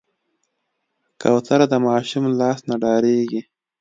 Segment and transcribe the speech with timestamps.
[1.21, 3.41] کوتره د ماشوم لاس نه ډارېږي.